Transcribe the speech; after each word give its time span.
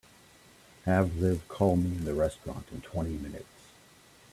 Have 0.85 1.17
Liv 1.17 1.47
call 1.47 1.75
me 1.75 1.95
in 1.95 2.05
the 2.05 2.15
restaurant 2.15 2.65
in 2.71 2.81
twenty 2.81 3.17
minutes. 3.17 3.71